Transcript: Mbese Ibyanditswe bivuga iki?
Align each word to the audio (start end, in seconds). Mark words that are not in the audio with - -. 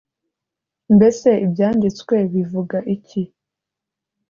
Mbese 0.95 1.29
Ibyanditswe 1.45 2.15
bivuga 2.33 2.77
iki? 2.95 3.21